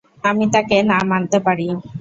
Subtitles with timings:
[0.23, 1.67] আমি তাকে না মানতে পারি।